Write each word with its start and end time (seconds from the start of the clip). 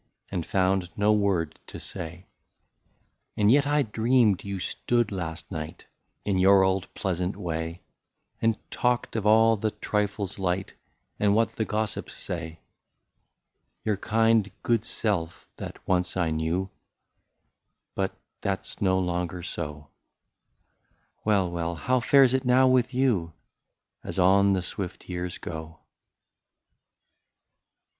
And 0.31 0.43
found 0.47 0.89
no 0.97 1.13
word 1.13 1.59
to 1.67 1.79
say. 1.79 2.25
And 3.37 3.51
yet 3.51 3.67
I 3.67 3.83
dream'd 3.83 4.43
you 4.43 4.57
stood 4.57 5.11
last 5.11 5.51
night, 5.51 5.85
In 6.25 6.39
your 6.39 6.63
old 6.63 6.91
pleasant 6.95 7.35
way. 7.37 7.83
And 8.41 8.57
talked 8.71 9.15
of 9.15 9.27
all 9.27 9.57
the 9.57 9.69
trifles 9.69 10.39
light. 10.39 10.73
And 11.19 11.35
what 11.35 11.53
the 11.53 11.65
gossips 11.65 12.15
say. 12.15 12.61
Your 13.83 13.95
kind 13.95 14.49
good 14.63 14.85
self, 14.85 15.47
that 15.57 15.77
once 15.87 16.17
I 16.17 16.31
knew— 16.31 16.71
But 17.93 18.15
that 18.41 18.65
's 18.65 18.81
no 18.81 18.97
longer 18.97 19.43
so— 19.43 19.89
Well, 21.25 21.51
well— 21.51 21.75
how 21.75 21.99
fares 21.99 22.33
it 22.33 22.43
now 22.43 22.67
with 22.67 22.91
you. 22.91 23.33
As 24.03 24.17
on 24.17 24.53
the 24.53 24.63
swift 24.63 25.07
years 25.07 25.37
go 25.37 25.81